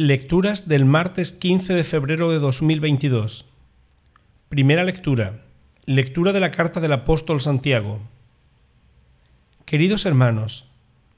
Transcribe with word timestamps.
Lecturas 0.00 0.68
del 0.68 0.84
martes 0.84 1.32
15 1.32 1.74
de 1.74 1.82
febrero 1.82 2.30
de 2.30 2.38
2022. 2.38 3.46
Primera 4.48 4.84
lectura. 4.84 5.42
Lectura 5.86 6.32
de 6.32 6.38
la 6.38 6.52
carta 6.52 6.78
del 6.78 6.92
apóstol 6.92 7.40
Santiago. 7.40 7.98
Queridos 9.64 10.06
hermanos, 10.06 10.68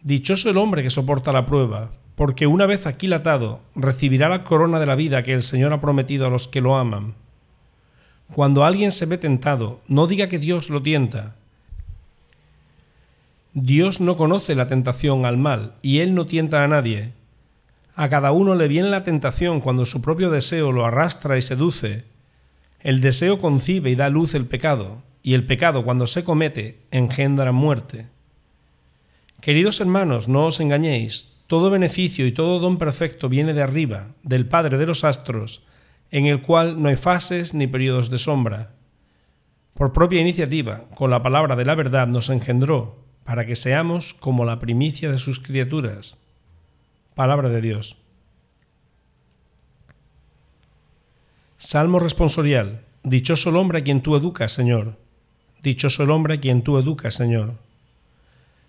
dichoso 0.01 0.49
el 0.49 0.57
hombre 0.57 0.83
que 0.83 0.89
soporta 0.89 1.31
la 1.31 1.45
prueba, 1.45 1.91
porque 2.15 2.47
una 2.47 2.65
vez 2.65 2.87
aquilatado 2.87 3.61
recibirá 3.75 4.31
la 4.31 4.45
corona 4.45 4.81
de 4.81 4.87
la 4.87 4.97
vida 4.97 5.25
que 5.25 5.35
el 5.35 5.43
Señor 5.43 5.75
ha 5.75 5.83
prometido 5.83 6.27
a 6.27 6.31
los 6.31 6.49
que 6.49 6.63
lo 6.63 6.77
aman. 6.79 7.17
Cuando 8.33 8.65
alguien 8.65 8.93
se 8.93 9.05
ve 9.05 9.19
tentado, 9.19 9.83
no 9.89 10.07
diga 10.07 10.29
que 10.29 10.39
Dios 10.39 10.71
lo 10.71 10.81
tienta. 10.81 11.37
Dios 13.53 14.01
no 14.01 14.17
conoce 14.17 14.55
la 14.55 14.69
tentación 14.69 15.27
al 15.27 15.37
mal, 15.37 15.75
y 15.83 15.99
Él 15.99 16.15
no 16.15 16.25
tienta 16.25 16.65
a 16.65 16.69
nadie 16.69 17.20
a 18.01 18.09
cada 18.09 18.33
uno 18.33 18.55
le 18.55 18.67
viene 18.67 18.89
la 18.89 19.05
tentación 19.05 19.61
cuando 19.61 19.85
su 19.85 20.01
propio 20.01 20.31
deseo 20.31 20.73
lo 20.73 20.87
arrastra 20.87 21.37
y 21.37 21.43
seduce. 21.43 22.05
El 22.81 23.03
deseo 23.03 23.39
concibe 23.39 23.91
y 23.91 23.95
da 23.95 24.09
luz 24.09 24.35
el 24.35 24.47
pecado, 24.47 25.03
y 25.23 25.35
el 25.35 25.45
pecado 25.45 25.85
cuando 25.85 26.07
se 26.07 26.25
comete 26.25 26.81
engendra 26.91 27.53
muerte. 27.53 28.07
Queridos 29.43 29.83
hermanos, 29.83 30.29
no 30.29 30.47
os 30.47 30.61
engañéis, 30.61 31.35
todo 31.47 31.69
beneficio 31.69 32.27
y 32.27 32.33
todo 32.33 32.59
don 32.59 32.79
perfecto 32.79 33.29
viene 33.29 33.53
de 33.53 33.61
arriba, 33.61 34.15
del 34.23 34.47
Padre 34.47 34.79
de 34.79 34.87
los 34.87 35.05
astros, 35.05 35.63
en 36.11 36.25
el 36.25 36.41
cual 36.41 36.81
no 36.81 36.89
hay 36.89 36.97
fases 36.97 37.53
ni 37.53 37.67
periodos 37.67 38.09
de 38.09 38.17
sombra. 38.17 38.71
Por 39.75 39.93
propia 39.93 40.23
iniciativa, 40.23 40.87
con 40.95 41.11
la 41.11 41.23
palabra 41.23 41.55
de 41.55 41.67
la 41.67 41.75
verdad 41.75 42.09
nos 42.09 42.31
engendró, 42.31 43.05
para 43.25 43.45
que 43.45 43.57
seamos 43.57 44.15
como 44.15 44.47
la 44.47 44.59
primicia 44.59 45.13
de 45.13 45.19
sus 45.19 45.39
criaturas. 45.39 46.17
Palabra 47.15 47.49
de 47.49 47.61
Dios. 47.61 47.97
Salmo 51.59 51.99
responsorial. 51.99 52.85
Dichoso 53.03 53.51
el 53.51 53.57
hombre 53.57 53.79
a 53.79 53.85
quien 53.85 54.01
tú 54.01 54.17
educas, 54.17 54.53
Señor. 54.53 54.97
Dichoso 55.63 56.03
el 56.03 56.11
hombre 56.11 56.35
a 56.35 56.41
quien 56.41 56.63
tú 56.63 56.79
educas, 56.79 57.15
Señor. 57.15 57.55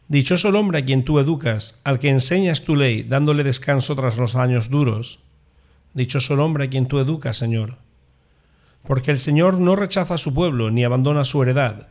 Dichoso 0.10 0.50
el 0.50 0.58
hombre 0.58 0.80
a 0.80 0.86
quien 0.86 1.06
tú 1.06 1.20
educas, 1.20 1.80
al 1.86 2.00
que 2.00 2.10
enseñas 2.10 2.66
tu 2.66 2.76
ley, 2.76 3.04
dándole 3.04 3.46
descanso 3.46 3.96
tras 3.96 4.18
los 4.18 4.36
años 4.36 4.70
duros. 4.70 5.20
Dichoso 5.94 6.34
el 6.34 6.42
hombre 6.42 6.66
a 6.66 6.70
quien 6.70 6.88
tú 6.88 7.00
educas, 7.00 7.38
Señor. 7.38 7.78
Porque 8.84 9.12
el 9.12 9.20
Señor 9.20 9.60
no 9.60 9.78
rechaza 9.78 10.16
a 10.16 10.18
su 10.18 10.34
pueblo 10.34 10.70
ni 10.70 10.84
abandona 10.84 11.24
su 11.24 11.42
heredad. 11.42 11.88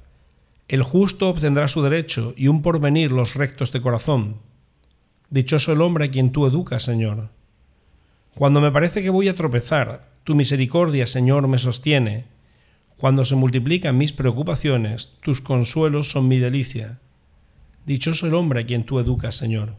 El 0.69 0.83
justo 0.83 1.31
obtendrá 1.31 1.67
su 1.67 1.83
derecho 1.83 2.35
y 2.37 2.49
un 2.49 2.61
porvenir 2.61 3.11
los 3.11 3.37
rectos 3.37 3.73
de 3.73 3.81
corazón. 3.81 4.37
Dichoso 5.31 5.73
el 5.73 5.81
hombre 5.81 6.07
a 6.07 6.11
quien 6.11 6.33
tú 6.33 6.47
educas, 6.47 6.83
Señor. 6.83 7.31
Cuando 8.35 8.61
me 8.61 8.73
parece 8.73 9.03
que 9.03 9.11
voy 9.11 9.29
a 9.29 9.35
tropezar, 9.35 10.11
tu 10.25 10.35
misericordia, 10.35 11.07
Señor, 11.07 11.47
me 11.47 11.59
sostiene. 11.59 12.25
Cuando 12.97 13.25
se 13.25 13.37
multiplican 13.37 13.97
mis 13.97 14.13
preocupaciones, 14.13 15.17
tus 15.23 15.41
consuelos 15.41 16.11
son 16.11 16.29
mi 16.29 16.39
delicia. 16.39 16.99
Dichoso 17.87 18.27
el 18.27 18.35
hombre 18.35 18.61
a 18.61 18.67
quien 18.67 18.85
tú 18.85 18.99
educas, 18.99 19.37
Señor. 19.37 19.75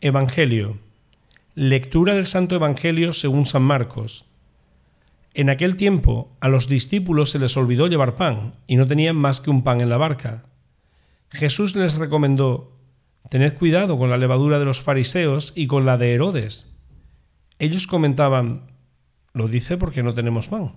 Evangelio. 0.00 0.78
Lectura 1.54 2.14
del 2.14 2.26
Santo 2.26 2.54
Evangelio 2.56 3.12
según 3.12 3.46
San 3.46 3.62
Marcos. 3.62 4.24
En 5.34 5.50
aquel 5.50 5.76
tiempo 5.76 6.32
a 6.40 6.48
los 6.48 6.68
discípulos 6.68 7.30
se 7.30 7.38
les 7.38 7.56
olvidó 7.56 7.86
llevar 7.86 8.16
pan 8.16 8.54
y 8.66 8.76
no 8.76 8.88
tenían 8.88 9.16
más 9.16 9.40
que 9.40 9.50
un 9.50 9.62
pan 9.62 9.80
en 9.80 9.88
la 9.88 9.96
barca. 9.96 10.42
Jesús 11.30 11.76
les 11.76 11.96
recomendó, 11.96 12.79
Tened 13.30 13.54
cuidado 13.54 13.96
con 13.96 14.10
la 14.10 14.18
levadura 14.18 14.58
de 14.58 14.64
los 14.64 14.80
fariseos 14.80 15.52
y 15.54 15.68
con 15.68 15.86
la 15.86 15.96
de 15.96 16.14
Herodes. 16.14 16.74
Ellos 17.60 17.86
comentaban, 17.86 18.72
lo 19.32 19.46
dice 19.46 19.78
porque 19.78 20.02
no 20.02 20.14
tenemos 20.14 20.48
pan. 20.48 20.74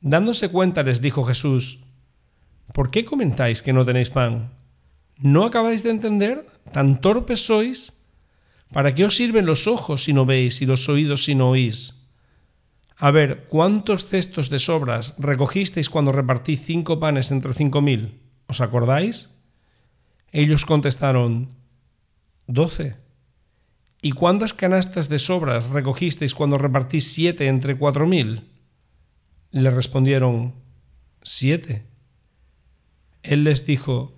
Dándose 0.00 0.48
cuenta 0.48 0.82
les 0.82 1.00
dijo 1.00 1.22
Jesús, 1.22 1.78
¿por 2.72 2.90
qué 2.90 3.04
comentáis 3.04 3.62
que 3.62 3.72
no 3.72 3.84
tenéis 3.84 4.10
pan? 4.10 4.52
¿No 5.16 5.44
acabáis 5.44 5.84
de 5.84 5.90
entender? 5.90 6.44
¿Tan 6.72 7.00
torpes 7.00 7.46
sois? 7.46 7.92
¿Para 8.72 8.96
qué 8.96 9.04
os 9.04 9.14
sirven 9.14 9.46
los 9.46 9.68
ojos 9.68 10.02
si 10.02 10.12
no 10.12 10.26
veis 10.26 10.60
y 10.60 10.66
los 10.66 10.88
oídos 10.88 11.22
si 11.22 11.36
no 11.36 11.50
oís? 11.50 12.08
A 12.96 13.12
ver, 13.12 13.46
¿cuántos 13.48 14.06
cestos 14.06 14.50
de 14.50 14.58
sobras 14.58 15.14
recogisteis 15.18 15.88
cuando 15.88 16.10
repartí 16.10 16.56
cinco 16.56 16.98
panes 16.98 17.30
entre 17.30 17.52
cinco 17.52 17.80
mil? 17.80 18.22
¿Os 18.48 18.60
acordáis? 18.60 19.33
Ellos 20.34 20.64
contestaron, 20.64 21.48
doce. 22.48 22.96
¿Y 24.02 24.10
cuántas 24.10 24.52
canastas 24.52 25.08
de 25.08 25.20
sobras 25.20 25.70
recogisteis 25.70 26.34
cuando 26.34 26.58
repartís 26.58 27.12
siete 27.12 27.46
entre 27.46 27.78
cuatro 27.78 28.04
mil? 28.04 28.50
Le 29.52 29.70
respondieron, 29.70 30.52
siete. 31.22 31.86
Él 33.22 33.44
les 33.44 33.64
dijo, 33.64 34.12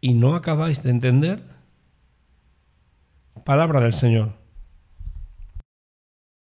¿y 0.00 0.14
no 0.14 0.34
acabáis 0.34 0.82
de 0.82 0.90
entender? 0.90 1.40
Palabra 3.44 3.80
del 3.80 3.92
Señor. 3.92 4.41